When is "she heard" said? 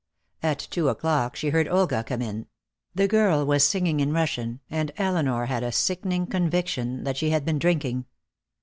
1.35-1.67